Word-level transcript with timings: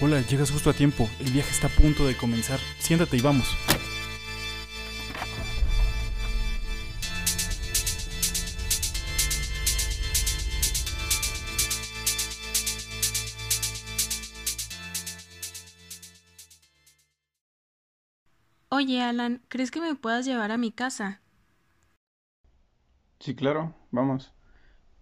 Hola, 0.00 0.20
llegas 0.22 0.50
justo 0.50 0.70
a 0.70 0.72
tiempo. 0.72 1.08
El 1.20 1.30
viaje 1.30 1.50
está 1.52 1.68
a 1.68 1.70
punto 1.70 2.04
de 2.04 2.16
comenzar. 2.16 2.58
Siéntate 2.80 3.16
y 3.16 3.20
vamos. 3.20 3.46
Oye, 18.68 19.00
Alan, 19.00 19.42
¿crees 19.48 19.70
que 19.70 19.80
me 19.80 19.94
puedas 19.94 20.26
llevar 20.26 20.50
a 20.50 20.58
mi 20.58 20.72
casa? 20.72 21.22
Sí, 23.20 23.36
claro, 23.36 23.74
vamos. 23.92 24.34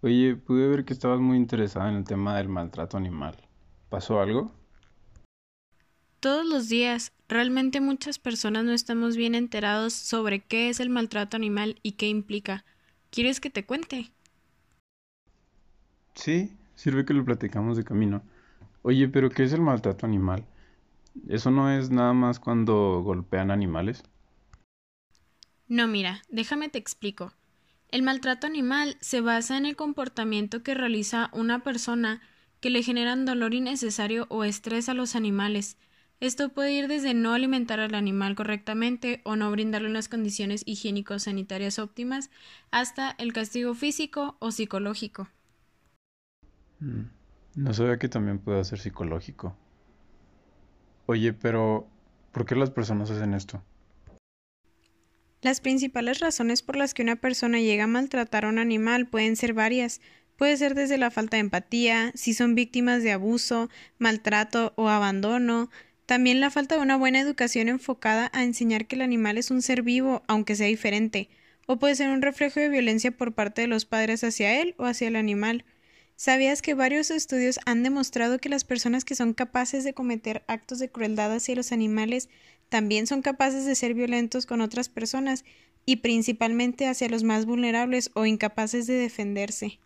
Oye, 0.01 0.35
pude 0.35 0.67
ver 0.67 0.85
que 0.85 0.93
estabas 0.93 1.19
muy 1.19 1.37
interesada 1.37 1.89
en 1.89 1.95
el 1.95 2.03
tema 2.03 2.37
del 2.37 2.47
maltrato 2.47 2.95
animal. 2.95 3.35
¿Pasó 3.89 4.21
algo? 4.21 4.62
Todos 6.23 6.45
los 6.45 6.69
días, 6.69 7.11
realmente 7.27 7.81
muchas 7.81 8.17
personas 8.17 8.63
no 8.63 8.71
estamos 8.71 9.17
bien 9.17 9.35
enterados 9.35 9.91
sobre 9.91 10.39
qué 10.39 10.69
es 10.69 10.79
el 10.79 10.89
maltrato 10.89 11.35
animal 11.35 11.81
y 11.83 11.97
qué 11.97 12.07
implica. 12.07 12.63
¿Quieres 13.09 13.41
que 13.41 13.49
te 13.49 13.65
cuente? 13.65 14.09
Sí, 16.15 16.55
sirve 16.75 17.03
que 17.03 17.13
lo 17.13 17.25
platicamos 17.25 17.75
de 17.75 17.83
camino. 17.83 18.23
Oye, 18.83 19.09
pero 19.09 19.29
¿qué 19.31 19.43
es 19.43 19.51
el 19.51 19.59
maltrato 19.59 20.05
animal? 20.05 20.45
¿Eso 21.27 21.51
no 21.51 21.69
es 21.69 21.89
nada 21.89 22.13
más 22.13 22.39
cuando 22.39 23.01
golpean 23.03 23.51
animales? 23.51 24.01
No, 25.67 25.89
mira, 25.89 26.21
déjame 26.29 26.69
te 26.69 26.77
explico. 26.77 27.33
El 27.89 28.01
maltrato 28.01 28.47
animal 28.47 28.95
se 29.01 29.19
basa 29.19 29.57
en 29.57 29.65
el 29.65 29.75
comportamiento 29.75 30.63
que 30.63 30.73
realiza 30.73 31.29
una 31.33 31.63
persona 31.63 32.21
que 32.61 32.69
le 32.69 32.81
generan 32.81 33.25
dolor 33.25 33.53
innecesario 33.53 34.25
o 34.29 34.45
estrés 34.45 34.87
a 34.87 34.93
los 34.93 35.17
animales. 35.17 35.75
Esto 36.23 36.47
puede 36.47 36.71
ir 36.71 36.87
desde 36.87 37.13
no 37.13 37.33
alimentar 37.33 37.81
al 37.81 37.95
animal 37.95 38.33
correctamente 38.35 39.19
o 39.25 39.35
no 39.35 39.51
brindarle 39.51 39.89
unas 39.89 40.07
condiciones 40.07 40.63
higiénico-sanitarias 40.65 41.79
óptimas 41.79 42.29
hasta 42.71 43.13
el 43.17 43.33
castigo 43.33 43.73
físico 43.73 44.37
o 44.39 44.51
psicológico. 44.51 45.27
Mm, 46.79 47.01
No 47.55 47.73
sabía 47.73 47.99
que 47.99 48.07
también 48.07 48.39
puede 48.39 48.63
ser 48.63 48.79
psicológico. 48.79 49.57
Oye, 51.07 51.33
pero 51.33 51.89
¿por 52.31 52.45
qué 52.45 52.55
las 52.55 52.71
personas 52.71 53.11
hacen 53.11 53.33
esto? 53.33 53.61
Las 55.41 55.59
principales 55.59 56.21
razones 56.21 56.61
por 56.61 56.77
las 56.77 56.93
que 56.93 57.01
una 57.01 57.17
persona 57.17 57.59
llega 57.59 57.83
a 57.83 57.87
maltratar 57.87 58.45
a 58.45 58.49
un 58.49 58.59
animal 58.59 59.07
pueden 59.07 59.35
ser 59.35 59.53
varias. 59.53 59.99
Puede 60.37 60.55
ser 60.55 60.73
desde 60.73 60.97
la 60.97 61.11
falta 61.11 61.35
de 61.35 61.41
empatía, 61.41 62.13
si 62.15 62.33
son 62.33 62.55
víctimas 62.55 63.03
de 63.03 63.11
abuso, 63.11 63.69
maltrato 63.99 64.71
o 64.77 64.87
abandono, 64.87 65.69
también 66.05 66.41
la 66.41 66.49
falta 66.49 66.75
de 66.75 66.81
una 66.81 66.97
buena 66.97 67.19
educación 67.19 67.69
enfocada 67.69 68.29
a 68.33 68.43
enseñar 68.43 68.87
que 68.87 68.95
el 68.95 69.01
animal 69.01 69.37
es 69.37 69.51
un 69.51 69.61
ser 69.61 69.83
vivo, 69.83 70.23
aunque 70.27 70.55
sea 70.55 70.67
diferente, 70.67 71.29
o 71.65 71.77
puede 71.77 71.95
ser 71.95 72.09
un 72.09 72.21
reflejo 72.21 72.59
de 72.59 72.69
violencia 72.69 73.11
por 73.11 73.33
parte 73.33 73.61
de 73.61 73.67
los 73.67 73.85
padres 73.85 74.23
hacia 74.23 74.59
él 74.59 74.75
o 74.77 74.85
hacia 74.85 75.07
el 75.07 75.15
animal. 75.15 75.63
¿Sabías 76.15 76.61
que 76.61 76.73
varios 76.73 77.09
estudios 77.09 77.59
han 77.65 77.83
demostrado 77.83 78.37
que 78.37 78.49
las 78.49 78.65
personas 78.65 79.05
que 79.05 79.15
son 79.15 79.33
capaces 79.33 79.83
de 79.83 79.93
cometer 79.93 80.43
actos 80.47 80.79
de 80.79 80.89
crueldad 80.89 81.33
hacia 81.33 81.55
los 81.55 81.71
animales 81.71 82.29
también 82.69 83.07
son 83.07 83.21
capaces 83.21 83.65
de 83.65 83.75
ser 83.75 83.93
violentos 83.93 84.45
con 84.45 84.61
otras 84.61 84.89
personas 84.89 85.45
y 85.85 85.97
principalmente 85.97 86.87
hacia 86.87 87.09
los 87.09 87.23
más 87.23 87.45
vulnerables 87.45 88.11
o 88.13 88.25
incapaces 88.25 88.87
de 88.87 88.93
defenderse? 88.93 89.79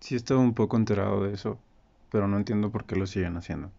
Sí 0.00 0.14
he 0.14 0.16
estado 0.16 0.40
un 0.40 0.54
poco 0.54 0.76
enterado 0.76 1.24
de 1.24 1.34
eso, 1.34 1.58
pero 2.10 2.28
no 2.28 2.36
entiendo 2.36 2.70
por 2.70 2.86
qué 2.86 2.96
lo 2.96 3.06
siguen 3.06 3.36
haciendo. 3.36 3.72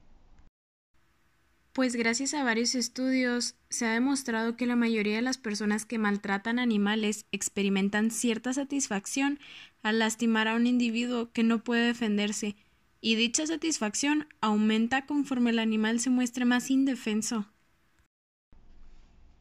Pues 1.79 1.95
gracias 1.95 2.33
a 2.33 2.43
varios 2.43 2.75
estudios 2.75 3.55
se 3.69 3.85
ha 3.85 3.93
demostrado 3.93 4.57
que 4.57 4.65
la 4.65 4.75
mayoría 4.75 5.15
de 5.15 5.21
las 5.21 5.37
personas 5.37 5.85
que 5.85 5.97
maltratan 5.97 6.59
animales 6.59 7.25
experimentan 7.31 8.11
cierta 8.11 8.51
satisfacción 8.51 9.39
al 9.81 9.99
lastimar 9.99 10.49
a 10.49 10.55
un 10.55 10.67
individuo 10.67 11.31
que 11.31 11.41
no 11.41 11.63
puede 11.63 11.87
defenderse, 11.87 12.57
y 12.99 13.15
dicha 13.15 13.47
satisfacción 13.47 14.27
aumenta 14.41 15.05
conforme 15.05 15.51
el 15.51 15.59
animal 15.59 16.01
se 16.01 16.09
muestre 16.09 16.43
más 16.43 16.69
indefenso. 16.69 17.45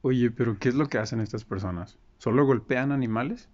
Oye, 0.03 0.31
pero 0.31 0.61
¿qué 0.61 0.69
es 0.69 0.77
lo 0.77 0.89
que 0.89 0.99
hacen 0.99 1.19
estas 1.19 1.45
personas? 1.45 1.99
¿Solo 2.19 2.47
golpean 2.47 2.93
animales? 2.93 3.49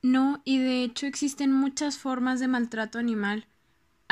No, 0.00 0.40
y 0.46 0.60
de 0.60 0.82
hecho 0.82 1.06
existen 1.06 1.52
muchas 1.52 1.98
formas 1.98 2.40
de 2.40 2.48
maltrato 2.48 2.98
animal. 2.98 3.46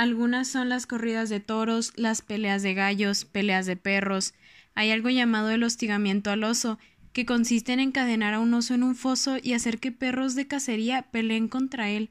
Algunas 0.03 0.49
son 0.49 0.69
las 0.69 0.89
corridas 0.89 1.29
de 1.29 1.39
toros, 1.39 1.93
las 1.95 2.23
peleas 2.23 2.65
de 2.65 2.75
gallos, 2.75 3.25
peleas 3.25 3.67
de 3.67 3.77
perros. 3.77 4.35
Hay 4.75 4.91
algo 4.91 5.11
llamado 5.11 5.51
el 5.51 5.63
hostigamiento 5.63 6.33
al 6.33 6.43
oso, 6.43 6.81
que 7.13 7.25
consiste 7.25 7.73
en 7.73 7.79
encadenar 7.79 8.35
a 8.35 8.41
un 8.41 8.53
oso 8.53 8.75
en 8.75 8.83
un 8.83 8.97
foso 8.97 9.37
y 9.41 9.53
hacer 9.53 9.79
que 9.79 9.93
perros 9.93 10.35
de 10.35 10.49
cacería 10.49 11.03
peleen 11.13 11.47
contra 11.47 11.89
él. 11.89 12.11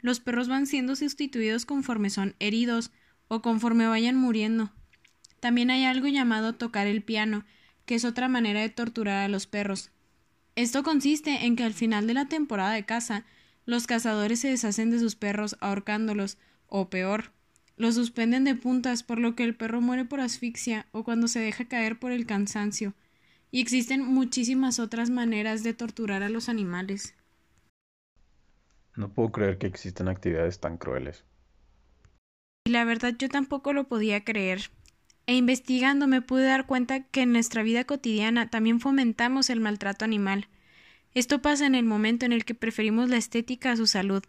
Los 0.00 0.18
perros 0.18 0.48
van 0.48 0.66
siendo 0.66 0.96
sustituidos 0.96 1.66
conforme 1.66 2.10
son 2.10 2.34
heridos 2.40 2.90
o 3.28 3.42
conforme 3.42 3.86
vayan 3.86 4.16
muriendo. 4.16 4.72
También 5.38 5.70
hay 5.70 5.84
algo 5.84 6.08
llamado 6.08 6.56
tocar 6.56 6.88
el 6.88 7.00
piano, 7.00 7.44
que 7.86 7.94
es 7.94 8.04
otra 8.04 8.26
manera 8.26 8.60
de 8.60 8.70
torturar 8.70 9.18
a 9.18 9.28
los 9.28 9.46
perros. 9.46 9.92
Esto 10.56 10.82
consiste 10.82 11.46
en 11.46 11.54
que 11.54 11.62
al 11.62 11.74
final 11.74 12.08
de 12.08 12.14
la 12.14 12.26
temporada 12.26 12.72
de 12.72 12.84
caza, 12.84 13.24
los 13.66 13.86
cazadores 13.86 14.40
se 14.40 14.48
deshacen 14.48 14.90
de 14.90 14.98
sus 14.98 15.14
perros 15.14 15.56
ahorcándolos, 15.60 16.36
o 16.70 16.88
peor, 16.88 17.32
los 17.76 17.96
suspenden 17.96 18.44
de 18.44 18.54
puntas 18.54 19.02
por 19.02 19.18
lo 19.18 19.34
que 19.34 19.44
el 19.44 19.54
perro 19.54 19.80
muere 19.80 20.04
por 20.04 20.20
asfixia 20.20 20.86
o 20.92 21.04
cuando 21.04 21.28
se 21.28 21.40
deja 21.40 21.66
caer 21.66 21.98
por 21.98 22.12
el 22.12 22.26
cansancio. 22.26 22.94
Y 23.50 23.60
existen 23.60 24.04
muchísimas 24.04 24.78
otras 24.78 25.10
maneras 25.10 25.62
de 25.62 25.74
torturar 25.74 26.22
a 26.22 26.28
los 26.28 26.48
animales. 26.48 27.14
No 28.96 29.12
puedo 29.12 29.32
creer 29.32 29.58
que 29.58 29.66
existan 29.66 30.08
actividades 30.08 30.60
tan 30.60 30.76
crueles. 30.76 31.24
Y 32.64 32.70
la 32.70 32.84
verdad 32.84 33.14
yo 33.18 33.28
tampoco 33.28 33.72
lo 33.72 33.88
podía 33.88 34.24
creer. 34.24 34.70
E 35.26 35.34
investigando 35.34 36.06
me 36.06 36.22
pude 36.22 36.44
dar 36.44 36.66
cuenta 36.66 37.00
que 37.04 37.22
en 37.22 37.32
nuestra 37.32 37.62
vida 37.62 37.84
cotidiana 37.84 38.50
también 38.50 38.80
fomentamos 38.80 39.48
el 39.48 39.60
maltrato 39.60 40.04
animal. 40.04 40.48
Esto 41.14 41.40
pasa 41.40 41.66
en 41.66 41.74
el 41.74 41.84
momento 41.84 42.26
en 42.26 42.32
el 42.32 42.44
que 42.44 42.54
preferimos 42.54 43.08
la 43.08 43.16
estética 43.16 43.72
a 43.72 43.76
su 43.76 43.86
salud. 43.86 44.22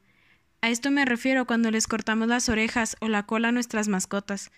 A 0.62 0.70
esto 0.70 0.92
me 0.92 1.06
refiero 1.06 1.48
cuando 1.48 1.72
les 1.72 1.88
cortamos 1.88 2.28
las 2.28 2.48
orejas 2.48 2.96
o 3.00 3.08
la 3.08 3.26
cola 3.26 3.48
a 3.48 3.52
nuestras 3.52 3.88
mascotas. 3.88 4.52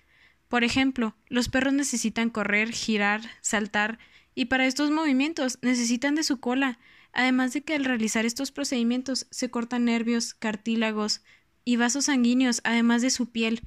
Por 0.50 0.66
ejemplo, 0.66 1.16
los 1.30 1.48
perros 1.48 1.74
necesitan 1.74 2.30
correr, 2.30 2.74
girar, 2.74 3.22
saltar, 3.42 4.00
y 4.36 4.46
para 4.46 4.66
estos 4.66 4.92
movimientos 4.92 5.60
necesitan 5.62 6.16
de 6.16 6.24
su 6.24 6.42
cola, 6.42 6.78
además 7.14 7.54
de 7.54 7.62
que 7.62 7.76
al 7.76 7.86
realizar 7.86 8.26
estos 8.26 8.52
procedimientos 8.52 9.28
se 9.30 9.50
cortan 9.50 9.86
nervios, 9.86 10.34
cartílagos 10.34 11.22
y 11.64 11.78
vasos 11.78 12.06
sanguíneos, 12.06 12.60
además 12.66 13.02
de 13.02 13.10
su 13.10 13.32
piel. 13.32 13.62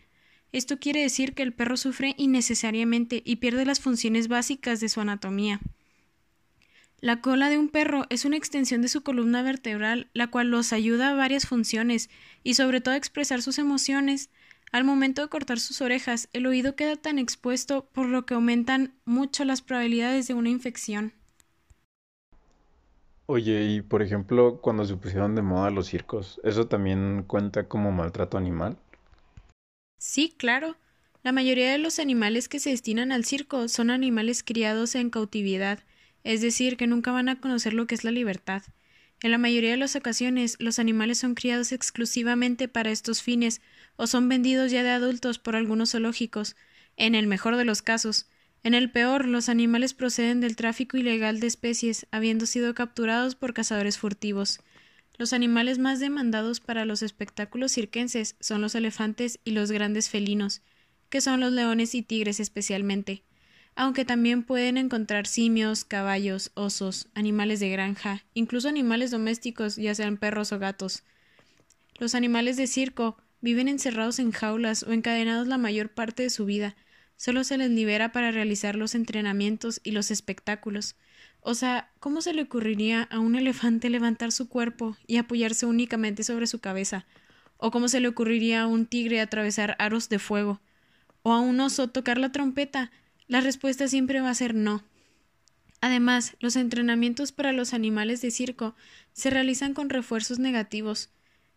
Esto 0.53 0.79
quiere 0.79 1.01
decir 1.01 1.35
que 1.35 1.43
el 1.43 1.55
perro 1.55 1.77
sufre 1.77 2.15
innecesariamente 2.19 3.23
y 3.25 3.37
pierde 3.37 3.65
las 3.65 3.81
funciones 3.81 4.29
básicas 4.29 4.81
de 4.81 4.89
su 4.89 5.01
anatomía. 5.01 5.61
La 7.07 7.21
cola 7.21 7.49
de 7.49 7.57
un 7.57 7.69
perro 7.69 8.05
es 8.11 8.25
una 8.25 8.37
extensión 8.37 8.83
de 8.83 8.89
su 8.89 9.05
columna 9.05 9.41
vertebral, 9.41 10.11
la 10.13 10.27
cual 10.27 10.51
los 10.51 10.73
ayuda 10.73 11.11
a 11.11 11.15
varias 11.15 11.47
funciones 11.47 12.11
y 12.43 12.55
sobre 12.55 12.81
todo 12.81 12.95
a 12.95 12.97
expresar 12.97 13.43
sus 13.43 13.61
emociones. 13.61 14.29
Al 14.73 14.83
momento 14.83 15.23
de 15.23 15.29
cortar 15.29 15.61
sus 15.61 15.81
orejas, 15.81 16.29
el 16.33 16.47
oído 16.47 16.75
queda 16.75 16.97
tan 16.97 17.21
expuesto 17.21 17.85
por 17.93 18.09
lo 18.09 18.27
que 18.27 18.35
aumentan 18.35 18.93
mucho 19.05 19.45
las 19.45 19.63
probabilidades 19.63 20.27
de 20.27 20.35
una 20.35 20.49
infección. 20.49 21.13
Oye, 23.27 23.63
y 23.63 23.83
por 23.83 24.03
ejemplo, 24.03 24.61
cuando 24.61 24.85
se 24.85 24.97
pusieron 24.97 25.37
de 25.37 25.43
moda 25.43 25.71
los 25.71 25.87
circos, 25.87 26.41
¿eso 26.43 26.67
también 26.67 27.23
cuenta 27.29 27.69
como 27.69 27.93
maltrato 27.93 28.37
animal? 28.37 28.79
Sí, 29.99 30.35
claro. 30.37 30.75
La 31.23 31.31
mayoría 31.31 31.71
de 31.71 31.79
los 31.79 32.01
animales 32.01 32.49
que 32.49 32.59
se 32.59 32.71
destinan 32.71 33.13
al 33.13 33.25
circo 33.25 33.69
son 33.69 33.91
animales 33.91 34.43
criados 34.43 34.97
en 34.97 35.11
cautividad, 35.11 35.85
es 36.27 36.41
decir, 36.41 36.77
que 36.77 36.89
nunca 36.89 37.13
van 37.13 37.29
a 37.29 37.41
conocer 37.41 37.73
lo 37.73 37.87
que 37.87 37.95
es 37.95 38.03
la 38.03 38.11
libertad. 38.11 38.65
En 39.23 39.31
la 39.31 39.39
mayoría 39.39 39.71
de 39.71 39.77
las 39.77 39.95
ocasiones, 39.95 40.57
los 40.59 40.81
animales 40.81 41.19
son 41.19 41.37
criados 41.37 41.71
exclusivamente 41.71 42.67
para 42.67 42.91
estos 42.91 43.23
fines 43.23 43.61
o 43.95 44.09
son 44.09 44.29
vendidos 44.29 44.73
ya 44.73 44.83
de 44.83 44.91
adultos 44.91 45.39
por 45.39 45.55
algunos 45.55 45.93
zoológicos, 45.93 46.57
en 46.97 47.15
el 47.15 47.29
mejor 47.29 47.57
de 47.57 47.65
los 47.65 47.81
casos. 47.81 48.27
En 48.65 48.75
el 48.75 48.91
peor, 48.91 49.29
los 49.29 49.49
animales 49.49 49.95
proceden 49.95 50.41
del 50.41 50.57
tráfico 50.57 50.97
ilegal 50.97 51.39
de 51.39 51.47
especies, 51.47 52.09
habiendo 52.11 52.47
sido 52.47 52.75
capturados 52.75 53.37
por 53.37 53.55
cazadores 53.55 53.97
furtivos. 53.97 54.59
Los 55.19 55.33
animales 55.33 55.79
más 55.79 56.01
demandados 56.01 56.59
para 56.59 56.85
los 56.85 57.03
espectáculos 57.03 57.71
circenses 57.71 58.35
son 58.41 58.61
los 58.63 58.75
elefantes 58.75 59.39
y 59.45 59.53
los 59.53 59.71
grandes 59.71 60.11
felinos, 60.11 60.63
que 61.09 61.21
son 61.21 61.39
los 61.39 61.53
leones 61.53 61.95
y 61.95 62.03
tigres 62.03 62.41
especialmente, 62.41 63.23
aunque 63.77 64.07
también 64.07 64.43
pueden 64.43 64.79
encontrar 64.79 65.27
simios, 65.27 65.85
caballos, 65.85 66.51
osos, 66.55 67.09
animales 67.15 67.61
de 67.61 67.69
granja, 67.69 68.25
incluso 68.33 68.69
animales 68.69 69.11
domésticos, 69.11 69.77
ya 69.77 69.95
sean 69.95 70.17
perros 70.17 70.51
o 70.53 70.59
gatos. 70.59 71.03
Los 71.99 72.15
animales 72.15 72.57
de 72.57 72.67
circo 72.67 73.19
viven 73.43 73.69
encerrados 73.69 74.19
en 74.19 74.33
jaulas 74.33 74.83
o 74.83 74.93
encadenados 74.93 75.47
la 75.47 75.59
mayor 75.59 75.91
parte 75.91 76.23
de 76.23 76.31
su 76.31 76.47
vida. 76.47 76.75
Solo 77.17 77.45
se 77.45 77.59
les 77.59 77.71
libera 77.71 78.13
para 78.13 78.31
realizar 78.31 78.77
los 78.77 78.95
entrenamientos 78.95 79.81
y 79.85 79.91
los 79.91 80.11
espectáculos. 80.11 80.97
O 81.41 81.55
sea, 81.55 81.91
¿cómo 82.01 82.23
se 82.23 82.33
le 82.33 82.43
ocurriría 82.43 83.03
a 83.03 83.19
un 83.19 83.37
elefante 83.37 83.91
levantar 83.91 84.33
su 84.33 84.49
cuerpo 84.49 84.97
y 85.07 85.19
apoyarse 85.19 85.67
únicamente 85.67 86.25
sobre 86.25 86.47
su 86.47 86.61
cabeza? 86.61 87.07
¿O 87.59 87.71
cómo 87.71 87.89
se 87.89 88.01
le 88.01 88.09
ocurriría 88.09 88.63
a 88.63 88.67
un 88.67 88.87
tigre 88.87 89.21
atravesar 89.21 89.77
aros 89.79 90.09
de 90.09 90.19
fuego? 90.19 90.61
¿O 91.23 91.33
a 91.33 91.41
un 91.41 91.61
oso 91.61 91.89
tocar 91.89 92.17
la 92.17 92.33
trompeta? 92.33 92.91
La 93.29 93.41
respuesta 93.41 93.89
siempre 93.89 94.21
va 94.21 94.31
a 94.31 94.35
ser 94.35 94.55
no. 94.55 94.85
Además, 95.81 96.37
los 96.41 96.57
entrenamientos 96.57 97.33
para 97.33 97.53
los 97.53 97.75
animales 97.75 98.21
de 98.21 98.31
circo 98.31 98.75
se 99.13 99.31
realizan 99.31 99.75
con 99.75 99.91
refuerzos 99.91 100.39
negativos. 100.39 101.11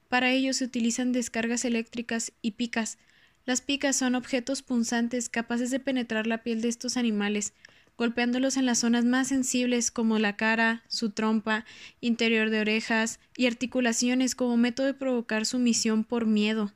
Para 0.07 0.31
ello 0.31 0.54
se 0.54 0.66
utilizan 0.66 1.12
descargas 1.12 1.66
eléctricas 1.66 2.33
y 2.42 2.51
picas. 2.51 2.98
Las 3.45 3.62
picas 3.62 3.95
son 3.95 4.16
objetos 4.16 4.62
punzantes 4.62 5.30
capaces 5.30 5.69
de 5.71 5.80
penetrar 5.80 6.27
la 6.27 6.44
piel 6.44 6.62
de 6.62 6.69
estos 6.69 6.98
animales, 6.98 7.54
golpeándolos 7.98 8.57
en 8.57 8.66
las 8.66 8.80
zonas 8.80 9.06
más 9.06 9.27
sensibles 9.27 9.92
como 9.92 10.19
la 10.19 10.36
cara, 10.36 10.83
su 10.88 11.12
trompa, 11.12 11.66
interior 12.01 12.50
de 12.50 12.62
orejas 12.62 13.19
y 13.38 13.45
articulaciones 13.45 14.36
como 14.36 14.57
método 14.57 14.88
de 14.88 14.94
provocar 14.94 15.45
sumisión 15.45 16.04
por 16.04 16.25
miedo. 16.25 16.71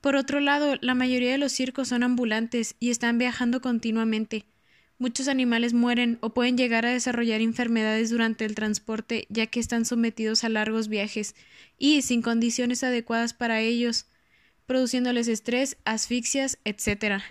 Por 0.00 0.16
otro 0.16 0.40
lado, 0.40 0.76
la 0.80 0.94
mayoría 0.94 1.32
de 1.32 1.38
los 1.38 1.52
circos 1.52 1.88
son 1.88 2.02
ambulantes 2.02 2.76
y 2.78 2.90
están 2.90 3.18
viajando 3.18 3.60
continuamente. 3.60 4.44
Muchos 4.98 5.28
animales 5.28 5.74
mueren 5.74 6.18
o 6.20 6.30
pueden 6.30 6.56
llegar 6.56 6.84
a 6.84 6.90
desarrollar 6.90 7.40
enfermedades 7.40 8.10
durante 8.10 8.44
el 8.44 8.54
transporte 8.54 9.26
ya 9.28 9.46
que 9.46 9.60
están 9.60 9.84
sometidos 9.84 10.42
a 10.42 10.48
largos 10.48 10.88
viajes 10.88 11.36
y 11.78 12.02
sin 12.02 12.20
condiciones 12.20 12.82
adecuadas 12.82 13.32
para 13.32 13.60
ellos, 13.60 14.06
produciéndoles 14.66 15.28
estrés, 15.28 15.76
asfixias, 15.84 16.58
etc. 16.64 17.22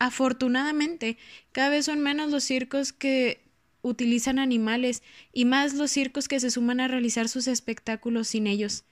Afortunadamente, 0.00 1.16
cada 1.52 1.68
vez 1.68 1.86
son 1.86 2.00
menos 2.00 2.30
los 2.30 2.42
circos 2.42 2.92
que 2.92 3.41
utilizan 3.82 4.38
animales 4.38 5.02
y 5.32 5.44
más 5.44 5.74
los 5.74 5.90
circos 5.90 6.28
que 6.28 6.40
se 6.40 6.50
suman 6.50 6.80
a 6.80 6.88
realizar 6.88 7.28
sus 7.28 7.48
espectáculos 7.48 8.28
sin 8.28 8.46
ellos. 8.46 8.84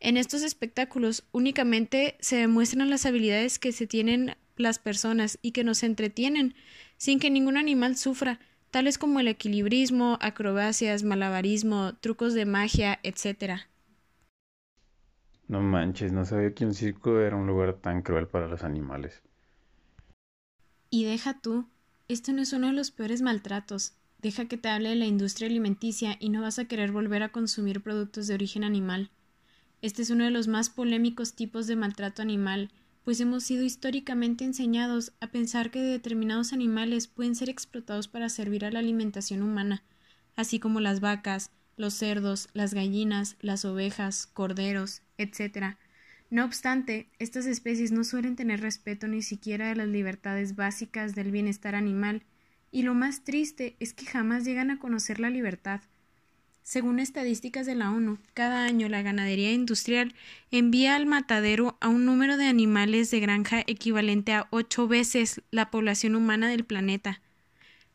En 0.00 0.16
estos 0.16 0.42
espectáculos 0.42 1.24
únicamente 1.32 2.16
se 2.20 2.36
demuestran 2.36 2.90
las 2.90 3.06
habilidades 3.06 3.58
que 3.58 3.72
se 3.72 3.86
tienen 3.86 4.36
las 4.56 4.78
personas 4.78 5.38
y 5.42 5.52
que 5.52 5.64
nos 5.64 5.82
entretienen 5.82 6.54
sin 6.96 7.18
que 7.18 7.30
ningún 7.30 7.56
animal 7.56 7.96
sufra, 7.96 8.40
tales 8.70 8.98
como 8.98 9.20
el 9.20 9.28
equilibrismo, 9.28 10.18
acrobacias, 10.20 11.02
malabarismo, 11.02 11.94
trucos 11.96 12.34
de 12.34 12.46
magia, 12.46 12.98
etc. 13.02 13.60
No 15.48 15.60
manches, 15.60 16.12
no 16.12 16.24
sabía 16.24 16.54
que 16.54 16.64
un 16.64 16.74
circo 16.74 17.20
era 17.20 17.36
un 17.36 17.46
lugar 17.46 17.74
tan 17.74 18.02
cruel 18.02 18.26
para 18.26 18.48
los 18.48 18.64
animales. 18.64 19.22
Y 20.90 21.04
deja 21.04 21.40
tú, 21.40 21.68
esto 22.08 22.32
no 22.32 22.42
es 22.42 22.52
uno 22.52 22.68
de 22.68 22.72
los 22.72 22.90
peores 22.90 23.22
maltratos. 23.22 23.94
Deja 24.20 24.46
que 24.46 24.56
te 24.56 24.68
hable 24.68 24.90
de 24.90 24.96
la 24.96 25.06
industria 25.06 25.48
alimenticia 25.48 26.16
y 26.20 26.30
no 26.30 26.42
vas 26.42 26.58
a 26.58 26.64
querer 26.64 26.92
volver 26.92 27.22
a 27.22 27.30
consumir 27.30 27.80
productos 27.80 28.26
de 28.26 28.34
origen 28.34 28.64
animal. 28.64 29.10
Este 29.82 30.02
es 30.02 30.10
uno 30.10 30.24
de 30.24 30.30
los 30.30 30.48
más 30.48 30.70
polémicos 30.70 31.34
tipos 31.34 31.66
de 31.66 31.76
maltrato 31.76 32.22
animal 32.22 32.70
pues 33.06 33.20
hemos 33.20 33.44
sido 33.44 33.62
históricamente 33.62 34.44
enseñados 34.44 35.12
a 35.20 35.28
pensar 35.28 35.70
que 35.70 35.80
determinados 35.80 36.52
animales 36.52 37.06
pueden 37.06 37.36
ser 37.36 37.48
explotados 37.48 38.08
para 38.08 38.28
servir 38.28 38.64
a 38.64 38.72
la 38.72 38.80
alimentación 38.80 39.42
humana, 39.42 39.84
así 40.34 40.58
como 40.58 40.80
las 40.80 40.98
vacas, 40.98 41.52
los 41.76 41.94
cerdos, 41.94 42.48
las 42.52 42.74
gallinas, 42.74 43.36
las 43.40 43.64
ovejas, 43.64 44.26
corderos, 44.26 45.02
etc. 45.18 45.76
No 46.30 46.44
obstante, 46.44 47.08
estas 47.20 47.46
especies 47.46 47.92
no 47.92 48.02
suelen 48.02 48.34
tener 48.34 48.60
respeto 48.60 49.06
ni 49.06 49.22
siquiera 49.22 49.68
de 49.68 49.76
las 49.76 49.86
libertades 49.86 50.56
básicas 50.56 51.14
del 51.14 51.30
bienestar 51.30 51.76
animal, 51.76 52.24
y 52.76 52.82
lo 52.82 52.92
más 52.92 53.24
triste 53.24 53.74
es 53.80 53.94
que 53.94 54.04
jamás 54.04 54.44
llegan 54.44 54.70
a 54.70 54.78
conocer 54.78 55.18
la 55.18 55.30
libertad, 55.30 55.80
según 56.62 56.98
estadísticas 56.98 57.64
de 57.64 57.74
la 57.74 57.90
ONU, 57.90 58.18
cada 58.34 58.66
año 58.66 58.90
la 58.90 59.00
ganadería 59.00 59.50
industrial 59.50 60.14
envía 60.50 60.94
al 60.94 61.06
matadero 61.06 61.78
a 61.80 61.88
un 61.88 62.04
número 62.04 62.36
de 62.36 62.44
animales 62.44 63.10
de 63.10 63.20
granja 63.20 63.62
equivalente 63.66 64.34
a 64.34 64.46
ocho 64.50 64.88
veces 64.88 65.40
la 65.50 65.70
población 65.70 66.16
humana 66.16 66.50
del 66.50 66.66
planeta. 66.66 67.22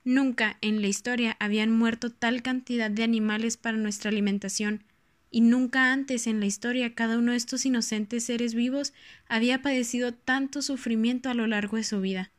Nunca 0.04 0.58
en 0.62 0.82
la 0.82 0.88
historia 0.88 1.38
habían 1.40 1.72
muerto 1.72 2.10
tal 2.10 2.42
cantidad 2.42 2.90
de 2.90 3.04
animales 3.04 3.58
para 3.58 3.78
nuestra 3.78 4.10
alimentación, 4.10 4.84
y 5.30 5.42
nunca 5.42 5.94
antes 5.94 6.26
en 6.26 6.40
la 6.40 6.48
historia 6.48 6.96
cada 6.96 7.20
uno 7.20 7.34
de 7.34 7.38
estos 7.38 7.68
inocentes 7.68 8.24
seres 8.24 8.56
vivos 8.56 8.94
había 9.28 9.62
padecido 9.62 10.12
tanto 10.12 10.64
sufrimiento 10.64 11.30
a 11.30 11.36
lo 11.36 11.46
largo 11.46 11.78
de 11.78 11.84
su 11.84 12.02
vida. 12.02 12.32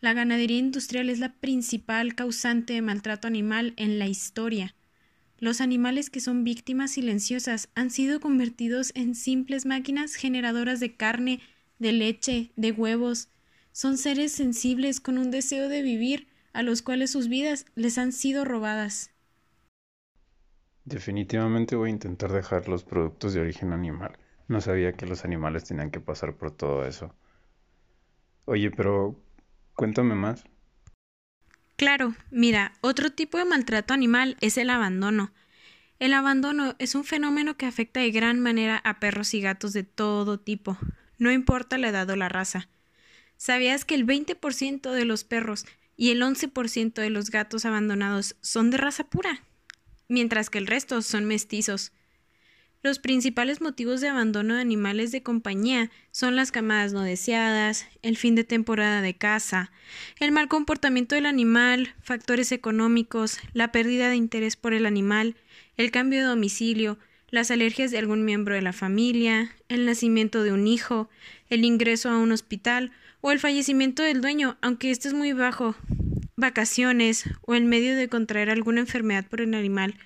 La 0.00 0.12
ganadería 0.12 0.58
industrial 0.58 1.08
es 1.08 1.18
la 1.18 1.32
principal 1.32 2.14
causante 2.14 2.74
de 2.74 2.82
maltrato 2.82 3.26
animal 3.26 3.72
en 3.76 3.98
la 3.98 4.06
historia. 4.06 4.74
Los 5.38 5.60
animales 5.60 6.10
que 6.10 6.20
son 6.20 6.44
víctimas 6.44 6.92
silenciosas 6.92 7.68
han 7.74 7.90
sido 7.90 8.20
convertidos 8.20 8.92
en 8.94 9.14
simples 9.14 9.66
máquinas 9.66 10.14
generadoras 10.14 10.80
de 10.80 10.96
carne, 10.96 11.40
de 11.78 11.92
leche, 11.92 12.52
de 12.56 12.72
huevos. 12.72 13.28
Son 13.72 13.98
seres 13.98 14.32
sensibles 14.32 15.00
con 15.00 15.18
un 15.18 15.30
deseo 15.30 15.68
de 15.68 15.82
vivir, 15.82 16.28
a 16.52 16.62
los 16.62 16.82
cuales 16.82 17.10
sus 17.10 17.28
vidas 17.28 17.66
les 17.74 17.98
han 17.98 18.12
sido 18.12 18.44
robadas. 18.44 19.10
Definitivamente 20.84 21.76
voy 21.76 21.90
a 21.90 21.92
intentar 21.92 22.32
dejar 22.32 22.68
los 22.68 22.84
productos 22.84 23.34
de 23.34 23.40
origen 23.40 23.72
animal. 23.72 24.18
No 24.48 24.60
sabía 24.60 24.92
que 24.94 25.06
los 25.06 25.24
animales 25.24 25.64
tenían 25.64 25.90
que 25.90 26.00
pasar 26.00 26.34
por 26.36 26.50
todo 26.50 26.86
eso. 26.86 27.14
Oye, 28.46 28.70
pero 28.70 29.20
cuéntame 29.76 30.14
más. 30.14 30.44
Claro, 31.76 32.14
mira, 32.30 32.72
otro 32.80 33.10
tipo 33.10 33.38
de 33.38 33.44
maltrato 33.44 33.94
animal 33.94 34.36
es 34.40 34.56
el 34.56 34.70
abandono. 34.70 35.32
El 35.98 36.14
abandono 36.14 36.74
es 36.78 36.94
un 36.94 37.04
fenómeno 37.04 37.56
que 37.56 37.66
afecta 37.66 38.00
de 38.00 38.10
gran 38.10 38.40
manera 38.40 38.78
a 38.84 38.98
perros 38.98 39.32
y 39.34 39.40
gatos 39.40 39.72
de 39.72 39.84
todo 39.84 40.40
tipo, 40.40 40.78
no 41.18 41.30
importa 41.30 41.78
la 41.78 41.88
edad 41.88 42.08
o 42.10 42.16
la 42.16 42.28
raza. 42.28 42.68
¿Sabías 43.36 43.84
que 43.84 43.94
el 43.94 44.06
20% 44.06 44.92
de 44.92 45.04
los 45.04 45.24
perros 45.24 45.66
y 45.96 46.10
el 46.10 46.22
11% 46.22 46.94
de 46.94 47.10
los 47.10 47.30
gatos 47.30 47.64
abandonados 47.64 48.36
son 48.40 48.70
de 48.70 48.78
raza 48.78 49.04
pura? 49.04 49.42
Mientras 50.08 50.50
que 50.50 50.58
el 50.58 50.66
resto 50.66 51.02
son 51.02 51.24
mestizos. 51.24 51.92
Los 52.82 52.98
principales 52.98 53.60
motivos 53.60 54.00
de 54.00 54.08
abandono 54.08 54.54
de 54.54 54.60
animales 54.60 55.10
de 55.10 55.22
compañía 55.22 55.90
son 56.12 56.36
las 56.36 56.52
camadas 56.52 56.92
no 56.92 57.02
deseadas, 57.02 57.86
el 58.02 58.16
fin 58.16 58.34
de 58.34 58.44
temporada 58.44 59.02
de 59.02 59.14
caza, 59.14 59.72
el 60.20 60.30
mal 60.30 60.48
comportamiento 60.48 61.14
del 61.14 61.26
animal, 61.26 61.94
factores 62.00 62.52
económicos, 62.52 63.38
la 63.54 63.72
pérdida 63.72 64.08
de 64.08 64.16
interés 64.16 64.56
por 64.56 64.72
el 64.72 64.86
animal, 64.86 65.36
el 65.76 65.90
cambio 65.90 66.20
de 66.20 66.26
domicilio, 66.26 66.98
las 67.30 67.50
alergias 67.50 67.90
de 67.90 67.98
algún 67.98 68.24
miembro 68.24 68.54
de 68.54 68.62
la 68.62 68.72
familia, 68.72 69.52
el 69.68 69.84
nacimiento 69.84 70.42
de 70.42 70.52
un 70.52 70.66
hijo, 70.66 71.08
el 71.48 71.64
ingreso 71.64 72.08
a 72.08 72.18
un 72.18 72.30
hospital 72.30 72.92
o 73.20 73.32
el 73.32 73.40
fallecimiento 73.40 74.02
del 74.02 74.20
dueño, 74.20 74.58
aunque 74.60 74.90
este 74.90 75.08
es 75.08 75.14
muy 75.14 75.32
bajo, 75.32 75.74
vacaciones 76.36 77.24
o 77.42 77.54
el 77.54 77.64
medio 77.64 77.96
de 77.96 78.08
contraer 78.08 78.50
alguna 78.50 78.80
enfermedad 78.80 79.26
por 79.26 79.40
el 79.40 79.54
animal. 79.54 79.96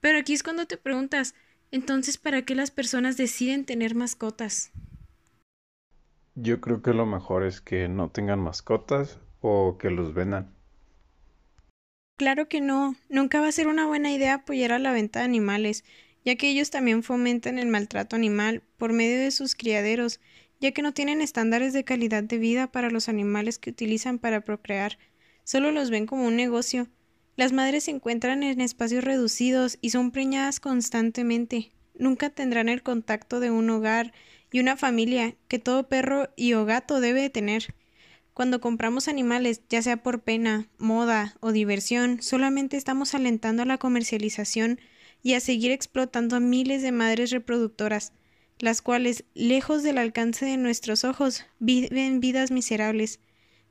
Pero 0.00 0.18
aquí 0.18 0.32
es 0.32 0.42
cuando 0.42 0.66
te 0.66 0.76
preguntas 0.76 1.34
entonces, 1.70 2.18
¿para 2.18 2.42
qué 2.42 2.54
las 2.54 2.70
personas 2.70 3.16
deciden 3.16 3.64
tener 3.64 3.94
mascotas? 3.94 4.70
Yo 6.34 6.60
creo 6.60 6.82
que 6.82 6.94
lo 6.94 7.04
mejor 7.04 7.44
es 7.44 7.60
que 7.60 7.88
no 7.88 8.10
tengan 8.10 8.38
mascotas 8.38 9.18
o 9.40 9.76
que 9.78 9.90
los 9.90 10.14
vendan. 10.14 10.54
Claro 12.16 12.48
que 12.48 12.60
no, 12.60 12.96
nunca 13.08 13.40
va 13.40 13.48
a 13.48 13.52
ser 13.52 13.68
una 13.68 13.86
buena 13.86 14.12
idea 14.12 14.34
apoyar 14.34 14.72
a 14.72 14.78
la 14.78 14.92
venta 14.92 15.20
de 15.20 15.24
animales, 15.24 15.84
ya 16.24 16.36
que 16.36 16.48
ellos 16.48 16.70
también 16.70 17.02
fomentan 17.02 17.58
el 17.58 17.68
maltrato 17.68 18.16
animal 18.16 18.62
por 18.76 18.92
medio 18.92 19.18
de 19.18 19.30
sus 19.30 19.54
criaderos, 19.54 20.20
ya 20.60 20.72
que 20.72 20.82
no 20.82 20.92
tienen 20.92 21.20
estándares 21.20 21.72
de 21.72 21.84
calidad 21.84 22.24
de 22.24 22.38
vida 22.38 22.72
para 22.72 22.90
los 22.90 23.08
animales 23.08 23.58
que 23.58 23.70
utilizan 23.70 24.18
para 24.18 24.40
procrear, 24.40 24.98
solo 25.44 25.70
los 25.70 25.90
ven 25.90 26.06
como 26.06 26.26
un 26.26 26.36
negocio, 26.36 26.88
las 27.38 27.52
madres 27.52 27.84
se 27.84 27.92
encuentran 27.92 28.42
en 28.42 28.60
espacios 28.60 29.04
reducidos 29.04 29.78
y 29.80 29.90
son 29.90 30.10
preñadas 30.10 30.58
constantemente. 30.58 31.70
Nunca 31.94 32.30
tendrán 32.30 32.68
el 32.68 32.82
contacto 32.82 33.38
de 33.38 33.52
un 33.52 33.70
hogar 33.70 34.12
y 34.50 34.58
una 34.58 34.76
familia 34.76 35.36
que 35.46 35.60
todo 35.60 35.88
perro 35.88 36.30
y 36.34 36.54
o 36.54 36.64
gato 36.64 37.00
debe 37.00 37.30
tener. 37.30 37.76
Cuando 38.34 38.60
compramos 38.60 39.06
animales, 39.06 39.62
ya 39.68 39.80
sea 39.82 40.02
por 40.02 40.22
pena, 40.22 40.66
moda 40.78 41.36
o 41.38 41.52
diversión, 41.52 42.20
solamente 42.22 42.76
estamos 42.76 43.14
alentando 43.14 43.62
a 43.62 43.66
la 43.66 43.78
comercialización 43.78 44.80
y 45.22 45.34
a 45.34 45.40
seguir 45.40 45.70
explotando 45.70 46.34
a 46.34 46.40
miles 46.40 46.82
de 46.82 46.90
madres 46.90 47.30
reproductoras, 47.30 48.14
las 48.58 48.82
cuales, 48.82 49.22
lejos 49.34 49.84
del 49.84 49.98
alcance 49.98 50.44
de 50.44 50.56
nuestros 50.56 51.04
ojos, 51.04 51.46
viven 51.60 52.18
vidas 52.18 52.50
miserables. 52.50 53.20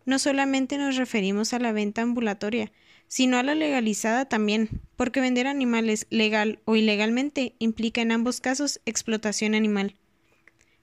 No 0.06 0.20
solamente 0.20 0.78
nos 0.78 0.96
referimos 0.96 1.52
a 1.52 1.60
la 1.60 1.74
venta 1.74 2.02
ambulatoria, 2.02 2.72
sino 3.08 3.38
a 3.38 3.44
la 3.44 3.56
legalizada 3.56 4.26
también, 4.26 4.82
porque 4.96 5.22
vender 5.22 5.48
animales 5.48 6.08
legal 6.10 6.60
o 6.66 6.76
ilegalmente 6.76 7.56
implica 7.60 8.02
en 8.02 8.12
ambos 8.12 8.42
casos 8.42 8.82
explotación 8.86 9.56
animal. 9.56 9.96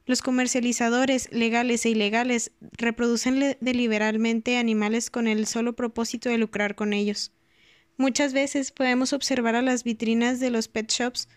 Los 0.07 0.21
comercializadores, 0.21 1.33
legales 1.33 1.87
e 1.87 1.91
ilegales, 1.91 2.53
reproducen 2.73 3.57
deliberadamente 3.61 4.59
animales 4.59 5.09
con 5.11 5.27
el 5.27 5.47
solo 5.47 5.75
propósito 5.75 6.29
de 6.29 6.37
lucrar 6.37 6.75
con 6.75 6.93
ellos. 6.93 7.33
Muchas 7.97 8.33
veces 8.33 8.71
podemos 8.71 9.13
observar 9.13 9.55
a 9.55 9.63
las 9.63 9.85
vitrinas 9.85 10.41
de 10.41 10.51
los 10.51 10.69
pet 10.69 10.91
shops 10.91 11.29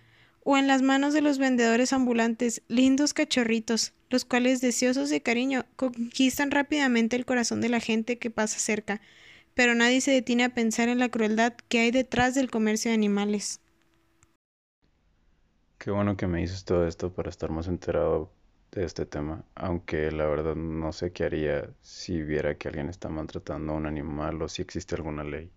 o 0.43 0.57
en 0.57 0.67
las 0.67 0.81
manos 0.81 1.13
de 1.13 1.21
los 1.21 1.37
vendedores 1.37 1.93
ambulantes 1.93 2.61
lindos 2.67 3.13
cachorritos, 3.13 3.93
los 4.09 4.25
cuales 4.25 4.59
deseosos 4.59 5.09
de 5.09 5.21
cariño 5.21 5.65
conquistan 5.75 6.51
rápidamente 6.51 7.15
el 7.15 7.25
corazón 7.25 7.61
de 7.61 7.69
la 7.69 7.79
gente 7.79 8.17
que 8.17 8.31
pasa 8.31 8.57
cerca, 8.59 9.01
pero 9.57 9.73
nadie 9.73 10.01
se 10.01 10.11
detiene 10.11 10.43
a 10.43 10.53
pensar 10.53 10.87
en 10.87 10.99
la 10.99 11.09
crueldad 11.09 11.53
que 11.67 11.79
hay 11.79 11.89
detrás 11.89 12.35
del 12.35 12.51
comercio 12.51 12.91
de 12.91 12.95
animales. 12.95 13.59
Qué 15.79 15.89
bueno 15.89 16.15
que 16.15 16.27
me 16.27 16.41
dices 16.41 16.63
todo 16.63 16.87
esto 16.87 17.11
para 17.11 17.31
estar 17.31 17.49
más 17.49 17.67
enterado 17.67 18.31
de 18.71 18.85
este 18.85 19.07
tema, 19.07 19.43
aunque 19.55 20.11
la 20.11 20.27
verdad 20.27 20.55
no 20.55 20.93
sé 20.93 21.11
qué 21.11 21.23
haría 21.23 21.71
si 21.81 22.21
viera 22.21 22.55
que 22.55 22.67
alguien 22.67 22.87
está 22.87 23.09
maltratando 23.09 23.73
a 23.73 23.77
un 23.77 23.87
animal 23.87 24.39
o 24.43 24.47
si 24.47 24.61
existe 24.61 24.93
alguna 24.93 25.23
ley. 25.23 25.49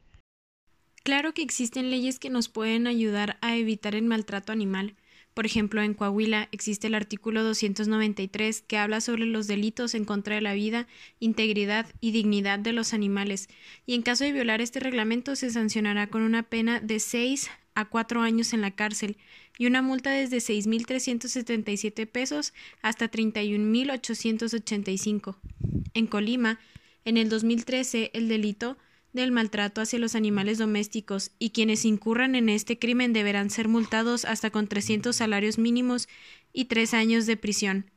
Claro 1.03 1.35
que 1.35 1.43
existen 1.43 1.91
leyes 1.91 2.19
que 2.19 2.31
nos 2.31 2.49
pueden 2.49 2.87
ayudar 2.87 3.37
a 3.43 3.57
evitar 3.57 3.95
el 3.95 4.05
maltrato 4.05 4.51
animal. 4.51 4.97
Por 5.35 5.47
ejemplo, 5.47 5.83
en 5.83 5.95
Coahuila 5.95 6.49
existe 6.53 6.89
el 6.89 6.95
artículo 6.95 7.45
293 7.45 8.63
que 8.63 8.79
habla 8.79 9.01
sobre 9.01 9.27
los 9.27 9.47
delitos 9.47 9.95
en 9.95 10.05
contra 10.05 10.35
de 10.35 10.41
la 10.41 10.55
vida, 10.55 10.89
integridad 11.21 11.87
y 12.01 12.11
dignidad 12.11 12.59
de 12.59 12.73
los 12.73 12.93
animales, 12.93 13.49
y 13.87 13.95
en 13.95 14.03
caso 14.03 14.25
de 14.25 14.33
violar 14.33 14.61
este 14.61 14.81
reglamento 14.81 15.37
se 15.37 15.51
sancionará 15.51 16.09
con 16.09 16.23
una 16.23 16.43
pena 16.43 16.81
de 16.81 16.99
seis 16.99 17.49
a 17.75 17.85
cuatro 17.85 18.21
años 18.21 18.53
en 18.53 18.61
la 18.61 18.73
cárcel 18.73 19.17
y 19.57 19.67
una 19.67 19.83
multa 19.83 20.11
desde 20.11 20.39
6.377 20.39 22.07
pesos 22.07 22.53
hasta 22.83 23.09
31.885. 23.11 25.37
En 25.95 26.07
Colima, 26.07 26.61
en 27.05 27.17
el 27.17 27.29
2013, 27.29 28.11
el 28.15 28.29
delito 28.29 28.79
del 29.13 29.33
maltrato 29.33 29.81
hacia 29.81 29.99
los 29.99 30.15
animales 30.15 30.59
domésticos 30.59 31.33
y 31.39 31.51
quienes 31.51 31.85
incurran 31.85 32.35
en 32.35 32.49
este 32.49 32.79
crimen 32.79 33.13
deberán 33.13 33.51
ser 33.51 33.69
multados 33.69 34.25
hasta 34.25 34.51
con 34.51 34.69
300 34.69 35.15
salarios 35.15 35.59
mínimos 35.59 36.09
y 36.53 36.67
tres 36.67 36.95
años 36.95 37.27
de 37.27 37.37
prisión. 37.37 37.91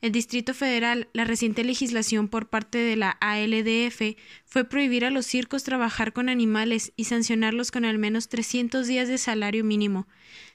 El 0.00 0.12
Distrito 0.12 0.54
Federal, 0.54 1.08
la 1.12 1.24
reciente 1.24 1.64
legislación 1.64 2.28
por 2.28 2.48
parte 2.48 2.78
de 2.78 2.94
la 2.94 3.10
ALDF 3.20 4.16
fue 4.44 4.64
prohibir 4.64 5.04
a 5.04 5.10
los 5.10 5.26
circos 5.26 5.64
trabajar 5.64 6.12
con 6.12 6.28
animales 6.28 6.92
y 6.94 7.04
sancionarlos 7.04 7.72
con 7.72 7.84
al 7.84 7.98
menos 7.98 8.28
300 8.28 8.86
días 8.86 9.08
de 9.08 9.18
salario 9.18 9.64
mínimo. 9.64 10.06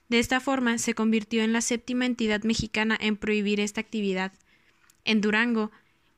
De 0.08 0.20
esta 0.20 0.40
forma, 0.40 0.78
se 0.78 0.94
convirtió 0.94 1.44
en 1.44 1.52
la 1.52 1.60
séptima 1.60 2.06
entidad 2.06 2.44
mexicana 2.44 2.98
en 3.00 3.18
prohibir 3.18 3.60
esta 3.60 3.82
actividad. 3.82 4.32
En 5.04 5.20
Durango, 5.20 5.72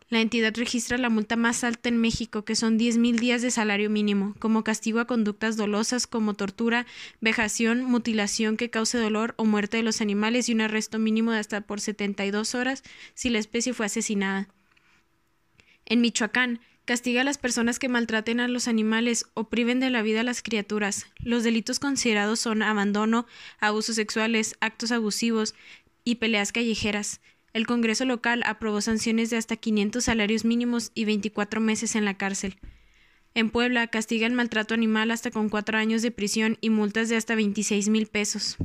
la 0.09 0.21
entidad 0.21 0.53
registra 0.55 0.97
la 0.97 1.09
multa 1.09 1.35
más 1.35 1.63
alta 1.63 1.89
en 1.89 1.97
México, 1.97 2.45
que 2.45 2.55
son 2.55 2.77
10.000 2.77 3.19
días 3.19 3.41
de 3.41 3.49
salario 3.49 3.89
mínimo, 3.89 4.35
como 4.39 4.63
castigo 4.63 4.99
a 4.99 5.07
conductas 5.07 5.57
dolosas 5.57 6.05
como 6.05 6.35
tortura, 6.35 6.85
vejación, 7.21 7.83
mutilación 7.83 8.55
que 8.55 8.69
cause 8.69 8.99
dolor 8.99 9.33
o 9.37 9.45
muerte 9.45 9.77
de 9.77 9.83
los 9.83 10.01
animales 10.01 10.47
y 10.47 10.53
un 10.53 10.61
arresto 10.61 10.99
mínimo 10.99 11.31
de 11.31 11.39
hasta 11.39 11.61
por 11.61 11.81
72 11.81 12.53
horas 12.53 12.83
si 13.15 13.29
la 13.29 13.39
especie 13.39 13.73
fue 13.73 13.87
asesinada. 13.87 14.47
En 15.85 16.01
Michoacán, 16.01 16.59
castiga 16.85 17.21
a 17.21 17.23
las 17.23 17.39
personas 17.39 17.79
que 17.79 17.89
maltraten 17.89 18.39
a 18.39 18.47
los 18.47 18.67
animales 18.67 19.25
o 19.33 19.49
priven 19.49 19.79
de 19.79 19.89
la 19.89 20.03
vida 20.03 20.21
a 20.21 20.23
las 20.23 20.43
criaturas. 20.43 21.07
Los 21.17 21.43
delitos 21.43 21.79
considerados 21.79 22.39
son 22.39 22.61
abandono, 22.61 23.25
abusos 23.59 23.95
sexuales, 23.95 24.55
actos 24.61 24.91
abusivos 24.91 25.55
y 26.03 26.15
peleas 26.15 26.51
callejeras. 26.51 27.21
El 27.55 27.65
Congreso 27.65 28.03
local 28.03 28.43
aprobó 28.45 28.81
sanciones 28.81 29.29
de 29.29 29.37
hasta 29.37 29.55
500 29.55 30.03
salarios 30.03 30.43
mínimos 30.43 30.91
y 30.93 31.05
24 31.05 31.61
meses 31.61 31.95
en 31.95 32.03
la 32.03 32.17
cárcel. 32.17 32.57
En 33.33 33.49
Puebla 33.49 33.87
castiga 33.87 34.27
el 34.27 34.33
maltrato 34.33 34.73
animal 34.73 35.09
hasta 35.09 35.31
con 35.31 35.47
cuatro 35.47 35.77
años 35.77 36.01
de 36.01 36.11
prisión 36.11 36.57
y 36.59 36.69
multas 36.69 37.07
de 37.07 37.15
hasta 37.15 37.33
26 37.33 37.87
mil 37.87 38.07
pesos. 38.07 38.57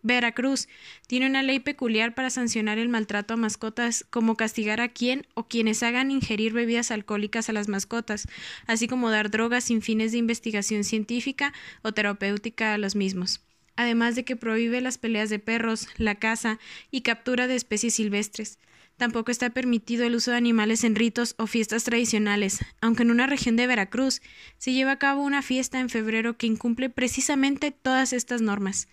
Veracruz 0.00 0.68
tiene 1.06 1.26
una 1.26 1.42
ley 1.42 1.60
peculiar 1.60 2.14
para 2.14 2.30
sancionar 2.30 2.78
el 2.78 2.88
maltrato 2.88 3.34
a 3.34 3.36
mascotas, 3.36 4.06
como 4.08 4.38
castigar 4.38 4.80
a 4.80 4.88
quien 4.88 5.26
o 5.34 5.46
quienes 5.46 5.82
hagan 5.82 6.10
ingerir 6.10 6.54
bebidas 6.54 6.92
alcohólicas 6.92 7.50
a 7.50 7.52
las 7.52 7.68
mascotas, 7.68 8.26
así 8.66 8.88
como 8.88 9.10
dar 9.10 9.30
drogas 9.30 9.64
sin 9.64 9.82
fines 9.82 10.12
de 10.12 10.18
investigación 10.18 10.84
científica 10.84 11.52
o 11.82 11.92
terapéutica 11.92 12.72
a 12.72 12.78
los 12.78 12.96
mismos 12.96 13.42
además 13.76 14.14
de 14.14 14.24
que 14.24 14.36
prohíbe 14.36 14.80
las 14.80 14.98
peleas 14.98 15.30
de 15.30 15.38
perros, 15.38 15.88
la 15.96 16.14
caza 16.16 16.58
y 16.90 17.02
captura 17.02 17.46
de 17.46 17.56
especies 17.56 17.94
silvestres. 17.94 18.58
Tampoco 18.96 19.32
está 19.32 19.50
permitido 19.50 20.04
el 20.04 20.14
uso 20.14 20.30
de 20.30 20.36
animales 20.36 20.84
en 20.84 20.94
ritos 20.94 21.34
o 21.36 21.46
fiestas 21.46 21.82
tradicionales, 21.82 22.64
aunque 22.80 23.02
en 23.02 23.10
una 23.10 23.26
región 23.26 23.56
de 23.56 23.66
Veracruz 23.66 24.22
se 24.58 24.72
lleva 24.72 24.92
a 24.92 24.98
cabo 24.98 25.22
una 25.22 25.42
fiesta 25.42 25.80
en 25.80 25.88
febrero 25.88 26.36
que 26.36 26.46
incumple 26.46 26.90
precisamente 26.90 27.72
todas 27.72 28.12
estas 28.12 28.40
normas. 28.40 28.86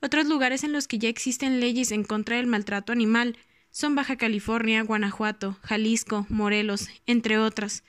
Otros 0.00 0.26
lugares 0.26 0.64
en 0.64 0.72
los 0.72 0.88
que 0.88 0.98
ya 0.98 1.08
existen 1.08 1.60
leyes 1.60 1.92
en 1.92 2.04
contra 2.04 2.36
del 2.36 2.46
maltrato 2.46 2.92
animal 2.92 3.36
son 3.70 3.94
Baja 3.94 4.16
California, 4.16 4.82
Guanajuato, 4.82 5.58
Jalisco, 5.62 6.26
Morelos, 6.28 6.88
entre 7.06 7.38
otras. 7.38 7.84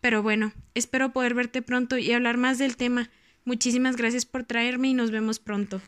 Pero 0.00 0.22
bueno, 0.22 0.52
espero 0.74 1.12
poder 1.12 1.34
verte 1.34 1.62
pronto 1.62 1.98
y 1.98 2.12
hablar 2.12 2.38
más 2.38 2.58
del 2.58 2.76
tema. 2.76 3.10
Muchísimas 3.48 3.96
gracias 3.96 4.26
por 4.26 4.44
traerme 4.44 4.88
y 4.88 4.92
nos 4.92 5.10
vemos 5.10 5.38
pronto. 5.38 5.80